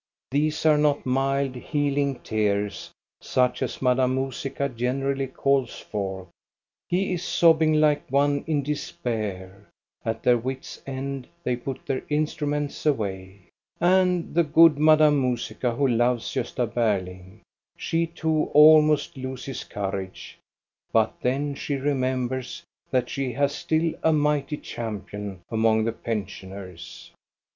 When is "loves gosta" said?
15.87-16.65